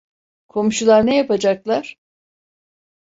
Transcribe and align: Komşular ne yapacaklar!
Komşular 0.47 1.05
ne 1.05 1.15
yapacaklar! 1.17 1.97